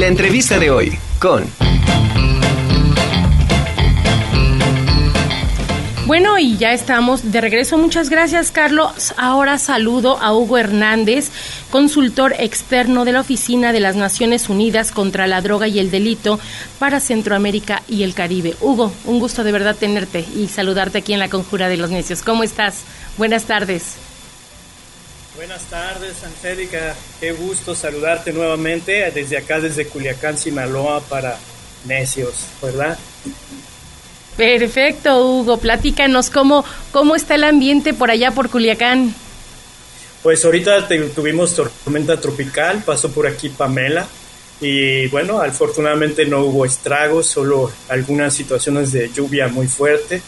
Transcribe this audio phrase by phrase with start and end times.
[0.00, 1.44] La entrevista de hoy con...
[6.06, 7.76] Bueno, y ya estamos de regreso.
[7.76, 9.12] Muchas gracias, Carlos.
[9.18, 11.28] Ahora saludo a Hugo Hernández,
[11.70, 16.40] consultor externo de la Oficina de las Naciones Unidas contra la Droga y el Delito
[16.78, 18.56] para Centroamérica y el Caribe.
[18.62, 22.22] Hugo, un gusto de verdad tenerte y saludarte aquí en la Conjura de los Necios.
[22.22, 22.84] ¿Cómo estás?
[23.18, 23.98] Buenas tardes.
[25.40, 26.94] Buenas tardes, Angélica.
[27.18, 31.38] Qué gusto saludarte nuevamente desde acá, desde Culiacán, Sinaloa, para
[31.86, 32.98] Necios, ¿verdad?
[34.36, 35.56] Perfecto, Hugo.
[35.56, 36.62] Platícanos cómo,
[36.92, 39.14] cómo está el ambiente por allá por Culiacán.
[40.22, 44.06] Pues ahorita tuvimos tormenta tropical, pasó por aquí Pamela
[44.60, 50.20] y bueno, afortunadamente no hubo estragos, solo algunas situaciones de lluvia muy fuerte,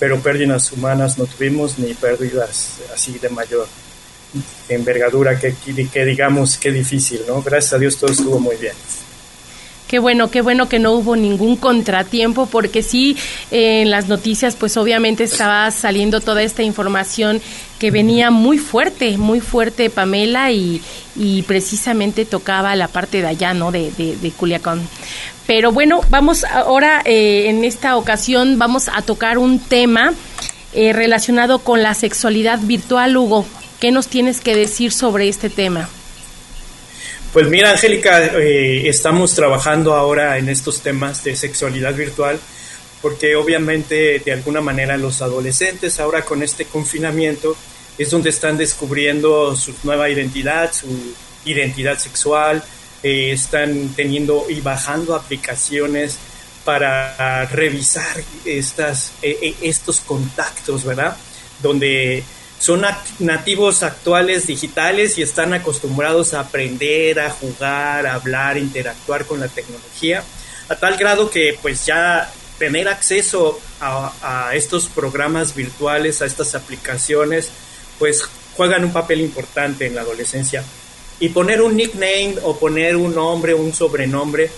[0.00, 3.68] pero pérdidas humanas no tuvimos ni pérdidas así de mayor
[4.68, 5.54] envergadura que,
[5.92, 7.42] que digamos que difícil, ¿no?
[7.42, 8.74] Gracias a Dios todo estuvo muy bien.
[9.88, 13.16] Qué bueno, qué bueno que no hubo ningún contratiempo, porque sí,
[13.50, 17.40] eh, en las noticias, pues obviamente estaba saliendo toda esta información
[17.78, 20.82] que venía muy fuerte, muy fuerte, Pamela, y,
[21.16, 23.72] y precisamente tocaba la parte de allá, ¿no?
[23.72, 24.86] De, de, Culiacán.
[25.46, 30.12] Pero bueno, vamos ahora, eh, en esta ocasión, vamos a tocar un tema
[30.74, 33.46] eh, relacionado con la sexualidad virtual, Hugo.
[33.80, 35.88] ¿Qué nos tienes que decir sobre este tema?
[37.32, 42.40] Pues mira, Angélica, eh, estamos trabajando ahora en estos temas de sexualidad virtual
[43.00, 47.56] porque obviamente de alguna manera los adolescentes ahora con este confinamiento
[47.96, 50.86] es donde están descubriendo su nueva identidad, su
[51.44, 52.62] identidad sexual,
[53.02, 56.18] eh, están teniendo y bajando aplicaciones
[56.64, 61.16] para revisar estas, eh, estos contactos, ¿verdad?
[61.62, 62.22] Donde
[62.58, 62.84] son
[63.20, 69.48] nativos actuales digitales y están acostumbrados a aprender, a jugar, a hablar, interactuar con la
[69.48, 70.24] tecnología,
[70.68, 77.50] a tal grado que pues ya tener acceso a, estos programas virtuales, a estas aplicaciones,
[77.98, 78.22] pues
[78.56, 80.64] juegan un papel importante en la adolescencia.
[81.20, 84.50] Y poner un nickname o poner un nombre, un sobrenombre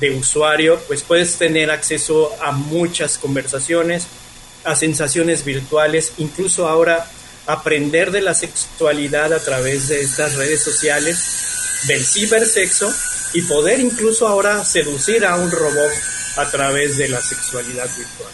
[0.00, 4.06] de usuario, pues puedes tener acceso a muchas conversaciones,
[4.64, 7.06] a sensaciones virtuales, incluso ahora
[7.46, 11.18] aprender de la sexualidad a través de estas redes sociales,
[11.86, 12.92] del cibersexo
[13.34, 15.92] y poder incluso ahora seducir a un robot
[16.36, 18.32] a través de la sexualidad virtual.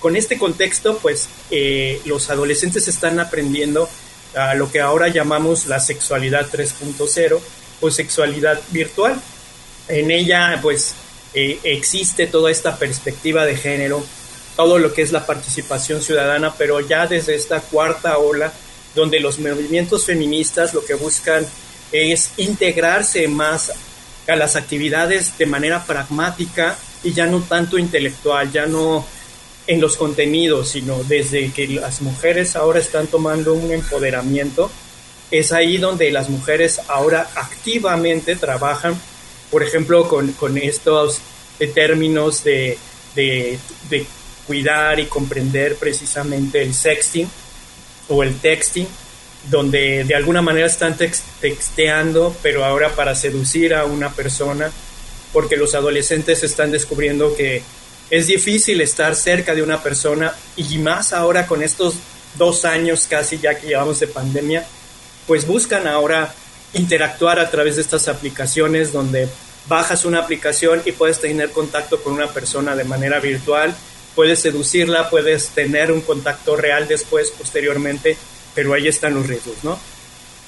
[0.00, 3.88] Con este contexto, pues eh, los adolescentes están aprendiendo
[4.34, 7.40] a lo que ahora llamamos la sexualidad 3.0
[7.80, 9.20] o sexualidad virtual.
[9.88, 10.94] En ella, pues,
[11.34, 14.04] eh, existe toda esta perspectiva de género,
[14.58, 18.52] todo lo que es la participación ciudadana, pero ya desde esta cuarta ola,
[18.92, 21.46] donde los movimientos feministas lo que buscan
[21.92, 23.70] es integrarse más
[24.26, 29.06] a las actividades de manera pragmática y ya no tanto intelectual, ya no
[29.68, 34.72] en los contenidos, sino desde que las mujeres ahora están tomando un empoderamiento,
[35.30, 39.00] es ahí donde las mujeres ahora activamente trabajan,
[39.52, 41.20] por ejemplo, con, estos
[41.74, 42.76] términos de,
[43.14, 43.56] de,
[43.88, 44.04] de
[44.48, 47.30] cuidar y comprender precisamente el sexting
[48.08, 48.88] o el texting,
[49.50, 54.72] donde de alguna manera están texteando, pero ahora para seducir a una persona,
[55.34, 57.62] porque los adolescentes están descubriendo que
[58.10, 61.96] es difícil estar cerca de una persona y más ahora con estos
[62.38, 64.64] dos años casi ya que llevamos de pandemia,
[65.26, 66.34] pues buscan ahora
[66.72, 69.28] interactuar a través de estas aplicaciones donde
[69.68, 73.76] bajas una aplicación y puedes tener contacto con una persona de manera virtual
[74.14, 78.16] puedes seducirla, puedes tener un contacto real después, posteriormente,
[78.54, 79.78] pero ahí están los riesgos, ¿no?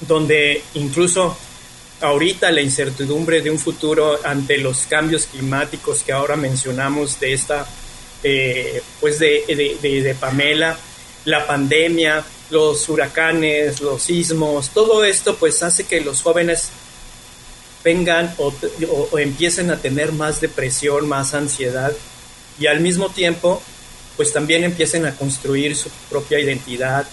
[0.01, 1.37] Donde incluso
[2.01, 7.65] ahorita la incertidumbre de un futuro ante los cambios climáticos que ahora mencionamos de esta,
[8.23, 10.77] eh, pues de, de, Pamela,
[11.25, 16.69] la pandemia, los huracanes, los sismos, todo esto pues hace que los jóvenes
[17.83, 18.53] vengan o,
[19.11, 21.93] o, empiecen a tener más depresión, más ansiedad
[22.59, 23.61] y al mismo tiempo
[24.17, 27.07] pues también empiecen a construir su propia identidad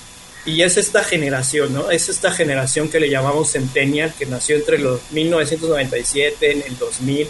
[0.44, 1.90] y es esta generación, ¿no?
[1.90, 7.28] Es esta generación que le llamamos Centennial, que nació entre los 1997 en el 2000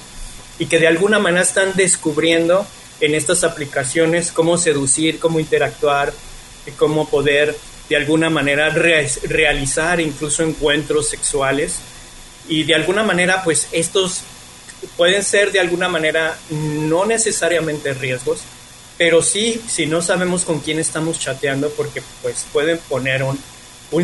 [0.59, 2.67] y que de alguna manera están descubriendo
[3.01, 6.13] en estas aplicaciones cómo seducir, cómo interactuar,
[6.77, 7.57] cómo poder
[7.89, 11.77] de alguna manera realizar incluso encuentros sexuales
[12.49, 14.23] y de alguna manera pues estos
[14.97, 18.41] pueden ser de alguna manera no necesariamente riesgos,
[18.97, 23.39] pero sí, si no sabemos con quién estamos chateando, porque pues pueden poner un,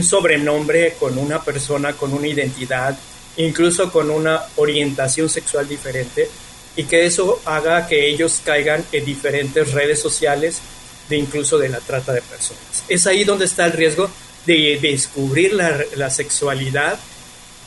[0.02, 2.96] sobrenombre con una persona, con una identidad,
[3.36, 6.30] incluso con una orientación sexual diferente,
[6.76, 10.60] y que eso haga que ellos caigan en diferentes redes sociales
[11.08, 12.84] de incluso de la trata de personas.
[12.88, 14.10] Es ahí donde está el riesgo
[14.46, 16.98] de descubrir la, la sexualidad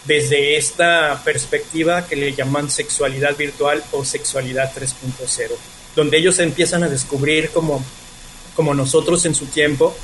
[0.07, 5.51] desde esta perspectiva que le llaman sexualidad virtual o sexualidad 3.0,
[5.95, 7.83] donde ellos empiezan a descubrir como,
[8.55, 9.95] como nosotros en su tiempo,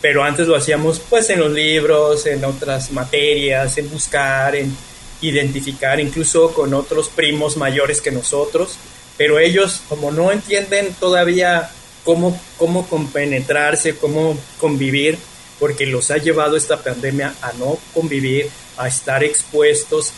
[0.00, 4.74] pero antes lo hacíamos pues en los libros, en otras materias, en buscar, en
[5.20, 8.76] identificar incluso con otros primos mayores que nosotros,
[9.16, 11.70] pero ellos como no entienden todavía
[12.04, 15.18] cómo, cómo compenetrarse, cómo convivir,
[15.62, 20.12] porque los ha llevado esta pandemia a no convivir, a estar expuestos,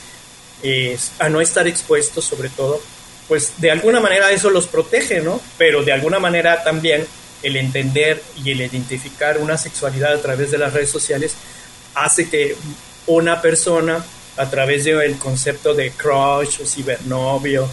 [1.18, 2.80] a no estar expuestos sobre todo,
[3.28, 5.38] pues de alguna manera eso los protege, ¿no?
[5.58, 7.06] Pero de alguna manera también
[7.42, 11.34] el entender y el identificar una sexualidad a través de las redes sociales
[11.94, 12.56] hace que
[13.06, 14.02] una persona
[14.38, 17.68] a través del concepto de crush o cibernovio,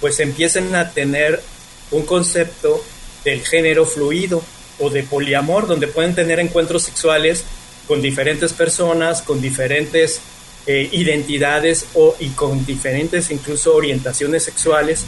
[0.00, 1.42] pues empiecen a tener
[1.90, 2.82] un concepto
[3.22, 4.42] del género fluido
[4.82, 7.44] o de poliamor, donde pueden tener encuentros sexuales
[7.86, 10.20] con diferentes personas, con diferentes
[10.66, 15.04] eh, identidades o, y con diferentes incluso orientaciones sexuales,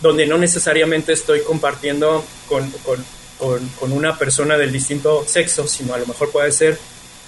[0.00, 3.04] donde no necesariamente estoy compartiendo con, con,
[3.38, 6.78] con, con una persona del distinto sexo, sino a lo mejor puede ser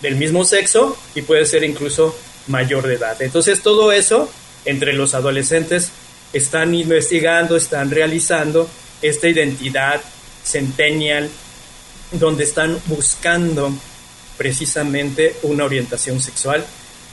[0.03, 2.15] del mismo sexo y puede ser incluso
[2.49, 3.21] mayor de edad.
[3.23, 4.31] Entonces todo eso
[4.65, 5.91] entre los adolescentes
[6.35, 8.69] están investigando, están realizando
[9.01, 10.01] esta identidad
[10.45, 11.31] centennial
[12.13, 13.73] donde están buscando
[14.37, 16.65] precisamente una orientación sexual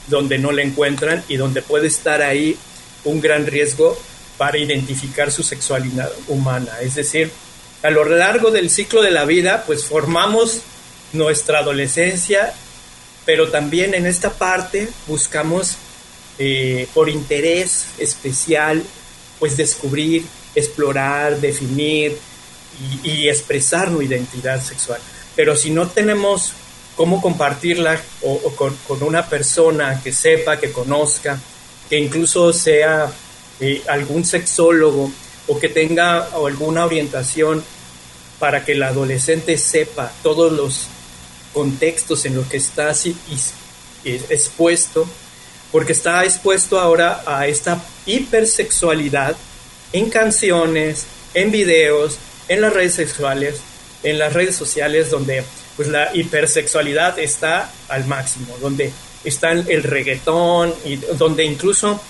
[0.06, 2.56] donde no la encuentran y donde puede estar ahí
[3.04, 3.98] un gran riesgo
[4.38, 6.72] para identificar su sexualidad humana.
[6.80, 7.30] Es decir,
[7.82, 10.60] a lo largo del ciclo de la vida, pues formamos
[11.12, 12.54] nuestra adolescencia
[13.26, 15.76] pero también en esta parte buscamos
[16.38, 18.82] eh, por interés especial,
[19.38, 22.16] pues descubrir, explorar, definir
[23.02, 25.00] y, expresar nuestra identidad sexual.
[25.34, 26.52] Pero si no tenemos
[26.96, 31.38] cómo compartirla o, con, una persona que sepa, que conozca,
[31.88, 33.12] que incluso sea
[33.60, 35.10] eh, algún sexólogo
[35.46, 37.62] o que tenga alguna orientación
[38.38, 40.86] para que el adolescente sepa todos los
[41.52, 43.16] contextos en los que está así
[44.04, 45.06] expuesto,
[45.72, 49.36] porque está expuesto ahora a esta hipersexualidad
[49.92, 52.18] en canciones, en videos,
[52.48, 53.60] en las redes sexuales,
[54.02, 55.44] en las redes sociales donde
[55.76, 58.92] pues la hipersexualidad está al máximo, donde
[59.24, 62.00] está el reggaetón y donde incluso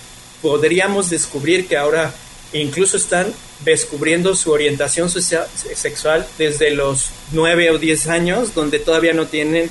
[0.43, 2.13] podríamos descubrir que ahora
[2.53, 3.33] incluso están
[3.65, 9.71] descubriendo su orientación sexual desde los 9 o 10 años, donde todavía no tienen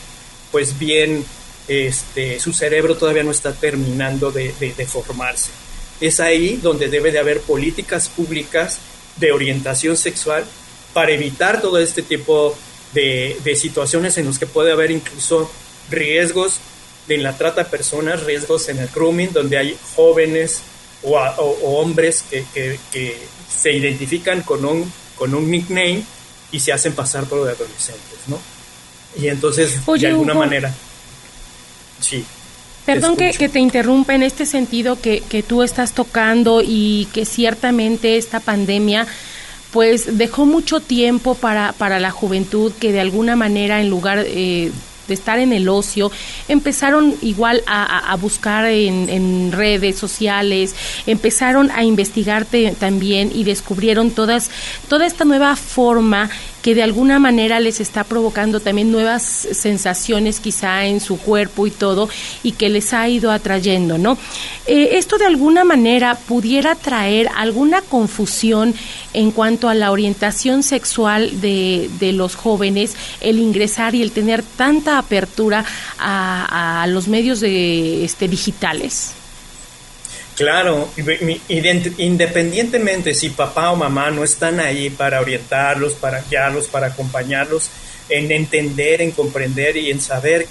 [0.51, 1.25] pues bien,
[1.67, 4.53] este, su cerebro todavía no está terminando de,
[4.87, 5.51] formarse.
[5.99, 8.79] Es ahí donde debe de haber políticas públicas
[9.17, 10.45] de orientación sexual
[10.93, 12.55] para evitar todo este tipo
[12.93, 15.51] de, de situaciones en las que puede haber incluso
[15.89, 16.59] riesgos
[17.07, 20.61] en la trata de personas, riesgos en el grooming, donde hay jóvenes
[21.03, 23.17] o, hombres que,
[23.49, 26.03] se identifican con un, con un nickname
[26.51, 28.39] y se hacen pasar por adolescentes, ¿no?
[29.17, 30.73] Y entonces, de alguna manera,
[32.01, 32.25] sí.
[32.85, 37.25] Perdón que, que, te interrumpa en este sentido que, que tú estás tocando y que
[37.25, 39.07] ciertamente esta pandemia
[39.71, 44.71] pues dejó mucho tiempo para, para la juventud que de alguna manera en lugar eh,
[45.07, 46.11] de estar en el ocio,
[46.47, 54.49] empezaron igual a, buscar en, redes sociales, empezaron a investigarte también y descubrieron todas,
[54.87, 56.29] toda esta nueva forma
[56.65, 61.69] que de alguna manera les está provocando también nuevas sensaciones quizá en su cuerpo y
[61.69, 62.09] todo
[62.41, 64.17] y que les ha ido atrayendo, ¿no?
[64.65, 68.73] Eh, esto de alguna manera pudiera traer alguna confusión
[69.13, 74.41] en cuanto a la orientación sexual de, de los jóvenes, el ingresar y el tener
[74.41, 75.63] tanta apertura
[75.99, 79.13] a, a los medios de, este, digitales.
[80.35, 80.89] Claro,
[81.97, 87.69] independientemente si papá o mamá no están ahí para orientarlos, para guiarlos, para acompañarlos,
[88.09, 90.45] en entender, en comprender y en saber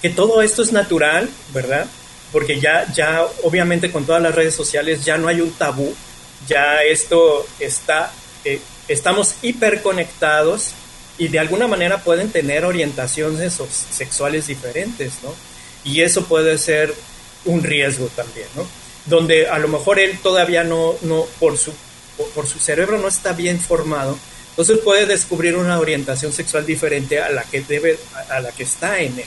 [0.00, 1.86] que todo esto es natural, ¿verdad?
[2.32, 5.94] Porque ya, ya obviamente con todas las redes sociales ya no hay un tabú,
[6.46, 8.10] ya esto está,
[8.46, 10.72] eh, estamos hiperconectados
[11.18, 15.34] y de alguna manera pueden tener orientaciones sexuales diferentes, ¿no?
[15.84, 16.94] Y eso puede ser
[17.44, 18.66] un riesgo también, ¿no?
[19.08, 21.72] Donde a lo mejor él todavía no, no por, su,
[22.34, 24.18] por su cerebro no está bien formado,
[24.50, 27.98] entonces puede descubrir una orientación sexual diferente a la que debe,
[28.28, 29.26] a la que está en él.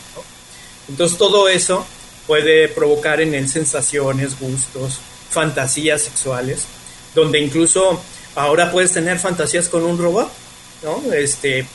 [0.89, 1.85] Entonces todo eso
[2.27, 6.65] puede provocar en él sensaciones, gustos, fantasías sexuales,
[7.15, 8.01] donde incluso
[8.35, 10.29] ahora puedes tener fantasías con un robot,
[10.83, 11.13] ¿no?
[11.13, 11.65] Este,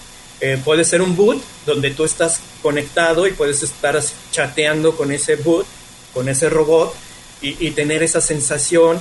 [0.41, 3.99] eh, puede ser un boot donde tú estás conectado y puedes estar
[4.33, 5.67] chateando con ese boot,
[6.13, 6.95] con ese robot
[7.41, 9.01] y, tener esa sensación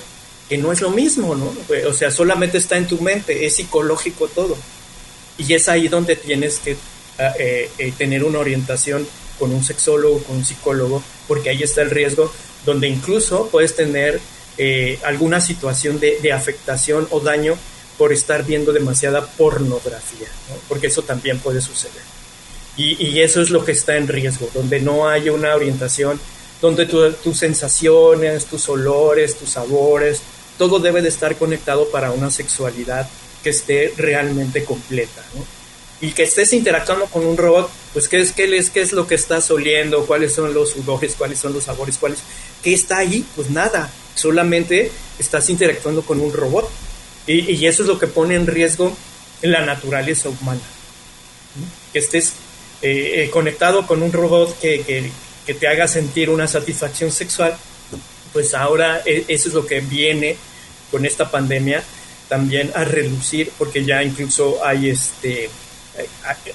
[0.49, 1.53] que no es lo mismo, ¿no?
[1.87, 4.57] O sea, solamente está en tu mente, es psicológico todo.
[5.37, 6.77] Y es ahí donde tienes que
[7.17, 9.07] ah, eh, eh, tener una orientación
[9.39, 12.31] con un sexólogo, con un psicólogo, porque ahí está el riesgo,
[12.65, 14.19] donde incluso puedes tener
[14.57, 17.57] eh, alguna situación de, afectación o daño
[17.97, 20.27] por estar viendo demasiada pornografía,
[20.69, 22.01] porque eso también puede suceder.
[22.77, 26.19] Y, eso es lo que está en riesgo, donde no hay una orientación,
[26.61, 30.21] donde tus sensaciones, tus olores, tus sabores,
[30.57, 33.07] todo debe de estar conectado para una sexualidad
[33.43, 35.23] que esté realmente completa.
[36.01, 39.07] Y que estés interactuando con un robot, pues ¿qué es, qué es, qué es lo
[39.07, 40.05] que estás oliendo?
[40.05, 41.15] ¿Cuáles son los olores?
[41.17, 41.97] ¿Cuáles son los sabores?
[41.97, 42.19] ¿Cuáles?
[42.63, 43.25] ¿Qué está ahí?
[43.35, 46.69] Pues nada, solamente estás interactuando con un robot.
[47.27, 48.95] Y, eso es lo que pone en riesgo
[49.41, 50.61] la naturaleza humana.
[51.93, 52.33] Que estés
[52.81, 55.09] eh, eh, conectado con un robot que,
[55.53, 57.55] te haga sentir una satisfacción sexual,
[58.33, 60.35] pues ahora e, eso es lo que viene
[60.91, 61.83] con esta pandemia
[62.27, 65.49] también a relucir, porque ya incluso hay este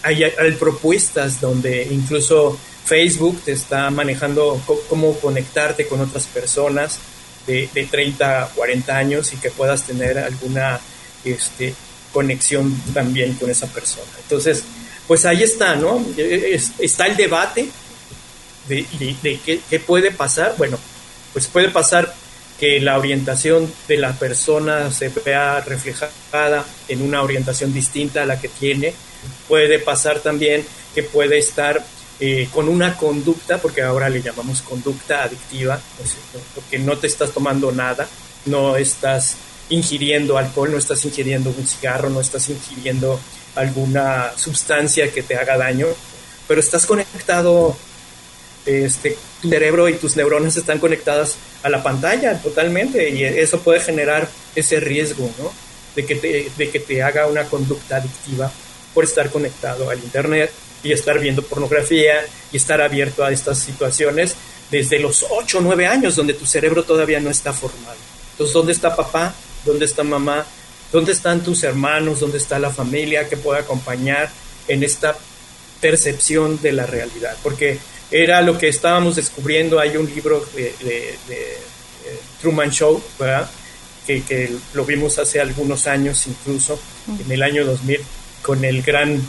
[0.03, 6.99] hay, propuestas donde incluso Facebook te está manejando cómo conectarte con otras personas
[7.47, 10.81] de, de 30, 40 años y que puedas tener alguna
[11.25, 11.75] este,
[12.13, 14.11] conexión también con esa persona.
[14.23, 14.65] Entonces,
[15.07, 16.05] pues ahí está, ¿no?
[16.79, 17.69] está el debate
[18.69, 18.87] de,
[19.23, 20.55] de, qué, puede pasar.
[20.57, 20.79] Bueno,
[21.33, 22.15] pues puede pasar
[22.59, 28.41] que la orientación de la persona se vea reflejada en una orientación distinta a la
[28.41, 28.95] que tiene.
[29.49, 30.65] Puede pasar también
[30.95, 31.85] que puede estar
[32.19, 35.81] eh, con una conducta, porque ahora le llamamos conducta adictiva,
[36.55, 38.07] porque no te estás tomando nada,
[38.45, 39.37] no estás
[39.71, 43.19] ingiriendo alcohol, no estás ingiriendo un cigarro, no estás ingiriendo
[43.55, 45.87] alguna sustancia que te haga daño,
[46.47, 47.77] pero estás conectado,
[48.67, 53.81] este, tu cerebro y tus neuronas están conectadas a la pantalla totalmente y eso puede
[53.81, 55.53] generar ese riesgo, ¿no?
[55.97, 58.51] De que te, de que te haga una conducta adictiva
[58.95, 60.53] por estar conectado al Internet
[60.83, 64.35] y estar viendo pornografía y estar abierto a estas situaciones
[64.71, 67.97] desde los 8 o 9 años donde tu cerebro todavía no está formado.
[68.33, 69.35] Entonces, ¿dónde está papá?
[69.65, 70.47] ¿Dónde está mamá?
[70.93, 72.21] ¿Dónde están tus hermanos?
[72.21, 74.31] ¿Dónde está la familia que puede acompañar
[74.69, 75.17] en esta
[75.81, 77.37] percepción de la realidad?
[77.43, 77.79] Porque
[78.11, 79.79] era lo que estábamos descubriendo.
[79.79, 81.15] Hay un libro de,
[82.41, 83.49] Truman Show, ¿verdad?
[84.07, 86.81] Que, que, lo vimos hace algunos años, incluso
[87.25, 88.01] en el año 2000,
[88.43, 89.21] con el gran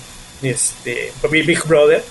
[0.42, 2.04] este, Big Brother,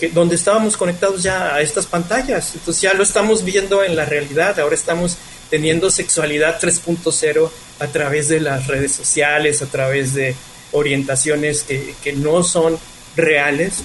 [0.00, 2.54] que, donde estábamos conectados ya a estas pantallas.
[2.54, 5.16] Entonces ya lo estamos viendo en la realidad, ahora estamos
[5.50, 10.34] teniendo sexualidad 3.0 a través de las redes sociales, a través de
[10.72, 12.78] orientaciones que, que no son
[13.14, 13.82] reales,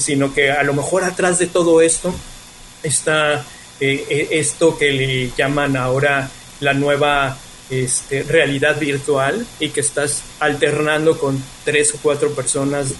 [0.00, 2.14] sino que a lo mejor atrás de todo esto
[2.82, 3.44] está
[3.80, 7.36] eh, eh, esto que le llaman ahora la nueva
[7.70, 12.94] este, realidad virtual y que estás alternando con tres o cuatro personas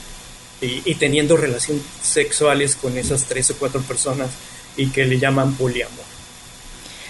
[0.60, 4.30] y, teniendo relaciones sexuales con esas tres o cuatro personas
[4.76, 6.13] y que le llaman poliamor.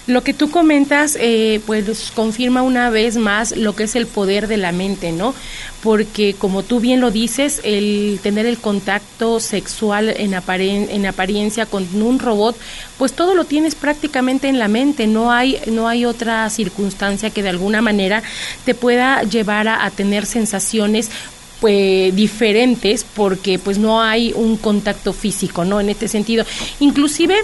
[0.07, 4.49] Lo que tú comentas, eh, pues confirma una vez más lo que es el poder
[4.49, 5.35] de la mente, ¿no?
[5.83, 11.87] Porque como tú bien lo dices, el tener el contacto sexual en, en apariencia con
[12.03, 12.55] un robot,
[12.99, 17.43] pues todo lo tienes prácticamente en la mente, no hay, no hay otra circunstancia que
[17.43, 18.23] de alguna manera
[18.67, 21.11] te pueda llevar a tener sensaciones
[21.65, 25.81] pues, diferentes porque pues no hay un contacto físico, ¿no?
[25.81, 26.45] En este sentido.
[26.79, 27.37] Inclusive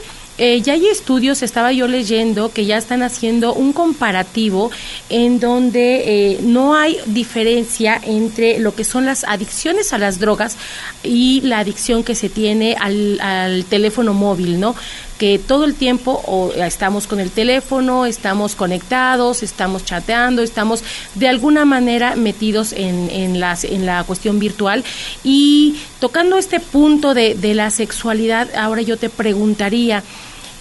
[0.42, 4.70] eh, ya hay estudios, estaba yo leyendo, que ya están haciendo un comparativo
[5.10, 10.56] en donde eh, no hay diferencia entre lo que son las adicciones a las drogas
[11.02, 14.74] y la adicción que se tiene al, teléfono móvil, ¿no?
[15.18, 20.82] que todo el tiempo o estamos con el teléfono, estamos conectados, estamos chateando, estamos
[21.16, 24.82] de alguna manera metidos en, la cuestión virtual.
[25.22, 30.02] Y tocando este punto de la sexualidad, ahora yo te preguntaría,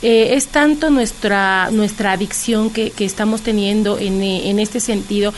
[0.01, 5.33] eh, es tanto nuestra, nuestra adicción que, que estamos teniendo en, en este sentido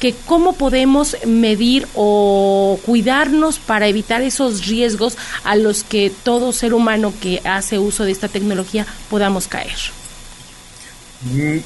[0.00, 6.72] que cómo podemos medir o cuidarnos para evitar esos riesgos a los que todo ser
[6.72, 9.76] humano que hace uso de esta tecnología podamos caer.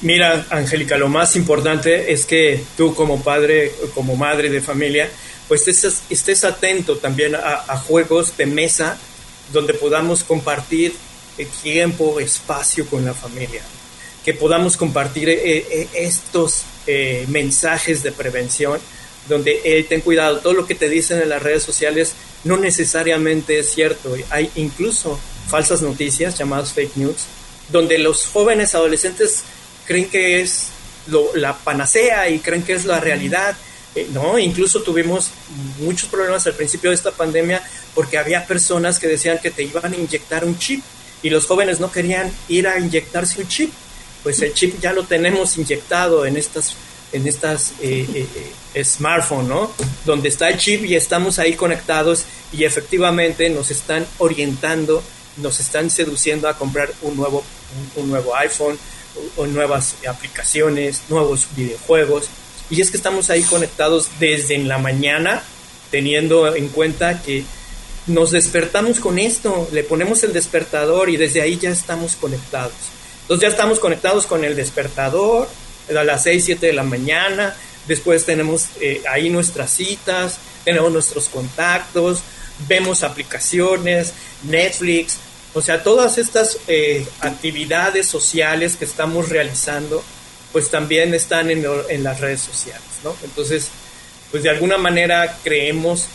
[0.02, 5.08] Mira, Angélica, lo más importante es que tú como padre, como madre de familia,
[5.46, 8.98] pues estés, estés atento también a, juegos de mesa
[9.52, 10.96] donde podamos compartir eh,
[11.62, 13.62] tiempo, espacio con la familia,
[14.24, 16.62] que podamos compartir eh, estos
[17.28, 18.78] mensajes de prevención,
[19.28, 22.12] donde ten cuidado, todo lo que te dicen en las redes sociales
[22.44, 24.14] no necesariamente es cierto.
[24.30, 27.24] Hay incluso falsas noticias llamadas fake news,
[27.70, 29.42] donde los jóvenes adolescentes
[29.86, 30.68] creen que es
[31.34, 33.56] la panacea y creen que es la realidad.
[34.12, 35.30] no, incluso tuvimos
[35.78, 37.62] muchos problemas al principio de esta pandemia
[37.94, 40.82] porque había personas que decían que te iban a inyectar un chip
[41.24, 43.72] y los jóvenes no querían ir a inyectarse un chip.
[44.22, 46.76] Pues el chip ya lo tenemos inyectado en estas
[47.12, 48.26] en estas eh, eh,
[48.74, 49.70] eh, smartphones, ¿no?
[50.04, 55.02] Donde está el chip y estamos ahí conectados y efectivamente nos están orientando,
[55.36, 57.44] nos están seduciendo a comprar un nuevo,
[57.94, 58.76] un, nuevo iPhone
[59.36, 62.26] o, nuevas aplicaciones, nuevos videojuegos.
[62.68, 65.44] Y es que estamos ahí conectados desde la mañana,
[65.92, 67.44] teniendo en cuenta que
[68.06, 72.72] nos despertamos con esto, le ponemos el despertador y desde ahí ya estamos conectados.
[73.22, 75.48] Entonces ya estamos conectados con el despertador
[75.88, 77.56] a las 6, 7 de la mañana,
[77.86, 82.22] después tenemos eh, ahí nuestras citas, tenemos nuestros contactos,
[82.68, 84.12] vemos aplicaciones,
[84.44, 85.18] Netflix,
[85.54, 90.02] o sea, todas estas eh, actividades sociales que estamos realizando,
[90.52, 93.14] pues también están en, en las redes sociales, ¿no?
[93.22, 93.68] Entonces,
[94.30, 96.08] pues de alguna manera creemos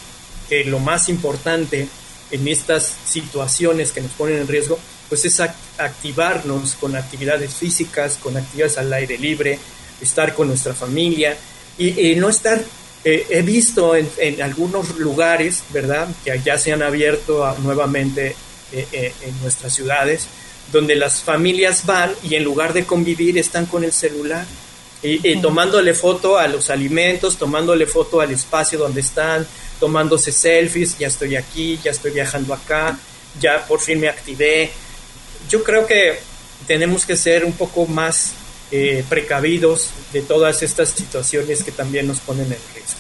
[0.50, 1.88] que lo más importante
[2.32, 8.38] en estas situaciones que nos ponen en riesgo, pues es activarnos con actividades físicas, con
[8.38, 9.58] actividades al aire libre,
[10.02, 11.36] estar con nuestra familia
[11.78, 12.62] y, no estar,
[13.04, 18.36] eh, he visto en, algunos lugares, ¿verdad?, que ya se han abierto nuevamente
[18.72, 20.28] eh, eh, en nuestras ciudades,
[20.72, 24.46] donde las familias van y en lugar de convivir están con el celular
[25.02, 29.48] y, tomándole foto a los alimentos, tomándole foto al espacio donde están,
[29.80, 32.98] tomándose selfies, ya estoy aquí, ya estoy viajando acá,
[33.40, 34.72] ya por fin me activé.
[35.50, 36.20] Yo creo que
[36.68, 38.34] tenemos que ser un poco más
[38.72, 43.00] eh, precavidos de todas estas situaciones que también nos ponen en riesgo.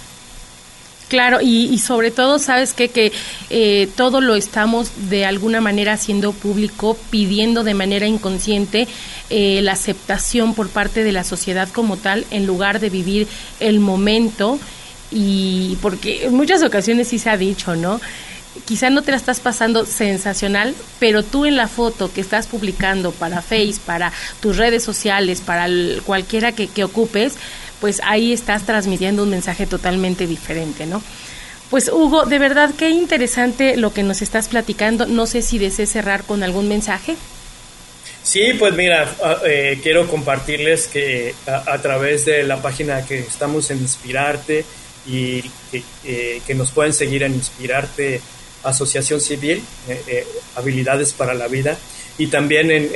[1.10, 2.89] Claro, y, sobre todo, sabes qué?
[2.89, 3.12] que
[3.50, 8.88] eh, todo lo estamos de alguna manera haciendo público, pidiendo de manera inconsciente
[9.32, 13.28] eh, la aceptación por parte de la sociedad como tal, en lugar de vivir
[13.60, 14.60] el momento.
[15.12, 18.00] Y porque en muchas ocasiones sí se ha dicho, ¿no?
[18.65, 23.12] quizá no te la estás pasando sensacional, pero tú en la foto que estás publicando
[23.12, 25.67] para Face, para tus redes sociales, para
[26.06, 27.36] cualquiera que, que ocupes,
[27.80, 31.02] pues ahí estás transmitiendo un mensaje totalmente diferente, ¿no?
[31.69, 35.06] Pues Hugo, de verdad qué interesante lo que nos estás platicando.
[35.06, 37.15] No sé si desees cerrar con algún mensaje.
[38.24, 39.08] Sí, pues mira,
[39.45, 44.65] eh, quiero compartirles que a, través de la página que estamos en Inspirarte
[45.06, 48.22] y que, eh, que nos pueden seguir en Inspirarte
[48.64, 51.78] Asociación Civil, eh, Habilidades para la Vida,
[52.18, 52.92] y también en,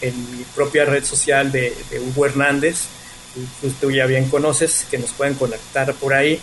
[0.00, 2.88] en, mi propia red social de, de Hugo Hernández,
[3.80, 6.40] tú ya bien conoces, que nos pueden conectar por ahí.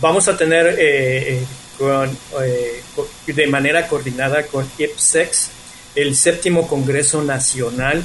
[0.00, 1.40] Vamos a tener eh,
[1.80, 2.08] eh,
[2.42, 5.50] eh, de manera coordinada con IPSEX
[5.94, 8.04] el séptimo Congreso Nacional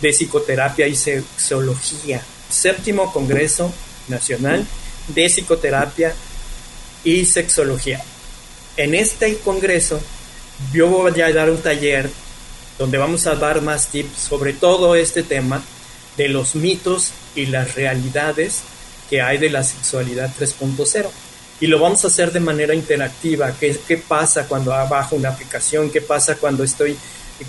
[0.00, 2.22] de Psicoterapia y Sexología.
[2.48, 3.72] Séptimo Congreso
[4.08, 4.66] Nacional
[5.08, 6.14] de Psicoterapia
[7.04, 8.02] y Sexología.
[8.76, 10.00] En este congreso
[10.72, 12.10] yo voy a dar un taller
[12.78, 15.62] donde vamos a dar más tips sobre todo este tema
[16.16, 18.62] de los mitos y las realidades
[19.08, 21.06] que hay de la sexualidad 3.0.
[21.60, 23.52] Y lo vamos a hacer de manera interactiva.
[23.58, 25.90] ¿Qué, ¿Qué, pasa cuando bajo una aplicación?
[25.90, 26.96] ¿Qué pasa cuando estoy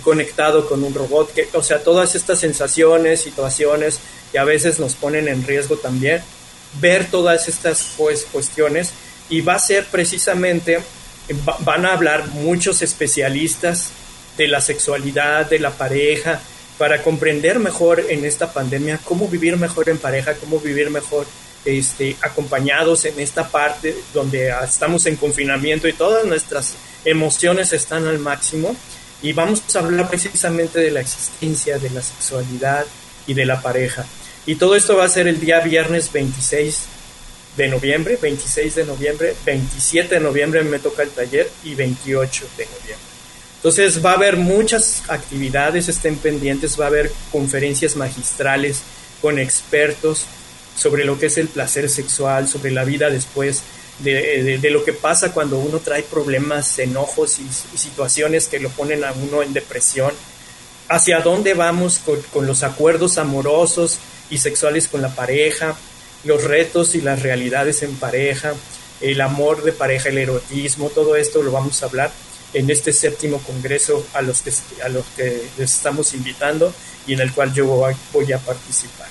[0.02, 1.32] conectado con un robot?
[1.32, 4.00] ¿Qué, o sea, todas estas sensaciones, situaciones
[4.32, 6.22] que a veces nos ponen en riesgo también.
[6.74, 8.92] Ver todas estas pues, cuestiones
[9.28, 10.80] y va a ser precisamente,
[11.60, 13.90] van a hablar muchos especialistas
[14.36, 16.40] de la sexualidad, de la pareja,
[16.78, 21.26] para comprender mejor en esta pandemia cómo vivir mejor en pareja, cómo vivir mejor
[21.64, 28.18] este, acompañados en esta parte donde estamos en confinamiento y todas nuestras emociones están al
[28.18, 28.74] máximo.
[29.22, 32.86] Y vamos a hablar precisamente de la existencia de la sexualidad
[33.26, 34.06] y de la pareja.
[34.50, 36.80] Y todo esto va a ser el día viernes 26
[37.56, 42.64] de noviembre, 26 de noviembre, 27 de noviembre me toca el taller y 28 de
[42.64, 42.96] noviembre.
[43.58, 48.82] Entonces va a haber muchas actividades, estén pendientes, va a haber conferencias magistrales
[49.22, 50.24] con expertos
[50.76, 53.62] sobre lo que es el placer sexual, sobre la vida después,
[54.00, 59.12] de, lo que pasa cuando uno trae problemas, enojos y, situaciones que lo ponen a
[59.12, 60.12] uno en depresión,
[60.88, 62.00] hacia dónde vamos
[62.32, 64.00] con, los acuerdos amorosos
[64.30, 65.76] y sexuales con la pareja,
[66.24, 68.54] los retos y las realidades en pareja,
[69.00, 72.10] el amor de pareja, el erotismo, todo esto lo vamos a hablar
[72.52, 74.52] en este séptimo congreso a los que,
[74.84, 76.72] a los que les estamos invitando
[77.06, 79.08] y en el cual yo voy, a participar.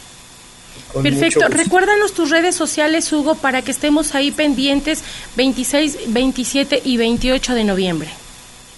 [1.02, 1.48] Perfecto.
[1.48, 5.04] Recuérdanos tus redes sociales, Hugo, para que estemos ahí pendientes
[5.36, 8.10] 26, 27 y 28 de noviembre.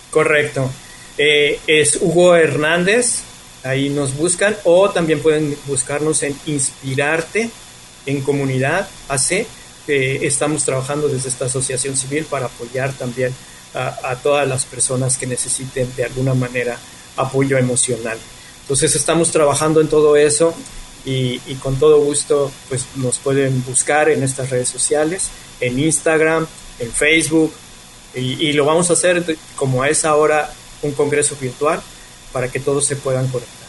[0.09, 0.69] Correcto.
[1.17, 3.23] Eh, es Hugo Hernández,
[3.63, 7.49] ahí nos buscan, o también pueden buscarnos en Inspirarte
[8.05, 9.45] en Comunidad AC.
[9.87, 13.33] estamos trabajando desde esta asociación civil para apoyar también
[13.73, 16.77] a, todas las personas que necesiten de alguna manera
[17.15, 18.17] apoyo emocional.
[18.61, 20.53] Entonces estamos trabajando en todo eso
[21.05, 26.47] y, con todo gusto pues nos pueden buscar en estas redes sociales, en Instagram,
[26.79, 27.53] en Facebook
[28.13, 31.81] y, lo vamos a hacer como a esa hora un congreso virtual
[32.31, 33.61] para que todos se puedan conectar.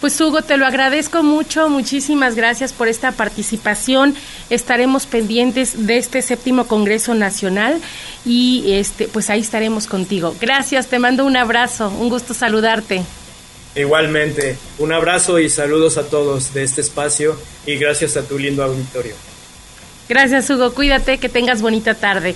[0.00, 4.14] Pues Hugo, te lo agradezco mucho, muchísimas gracias por esta participación.
[4.50, 7.80] Estaremos pendientes de este séptimo Congreso Nacional
[8.26, 10.36] y este, pues ahí estaremos contigo.
[10.40, 13.02] Gracias, te mando un abrazo, un gusto saludarte.
[13.74, 18.62] Igualmente, un abrazo y saludos a todos de este espacio y gracias a tu lindo
[18.62, 19.14] auditorio.
[20.08, 22.34] Gracias Hugo, cuídate, que tengas bonita tarde.